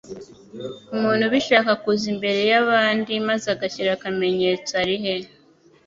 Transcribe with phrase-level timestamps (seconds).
[0.95, 5.13] umuntu ubishaka kuza imbere y abandi maze agashyira akamenyetso arihe?